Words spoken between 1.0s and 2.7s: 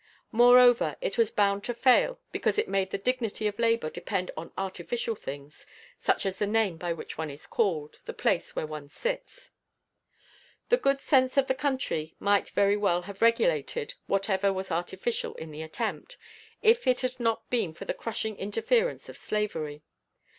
was bound to fail because it